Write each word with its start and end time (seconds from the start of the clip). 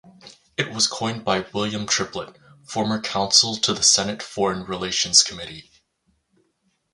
It 0.57 0.71
was 0.73 0.87
coined 0.87 1.23
by 1.23 1.45
William 1.53 1.85
Triplett, 1.85 2.35
former 2.65 2.99
counsel 2.99 3.55
to 3.57 3.71
the 3.71 3.83
Senate 3.83 4.23
Foreign 4.23 4.63
Relations 4.65 5.21
Committee. 5.21 5.69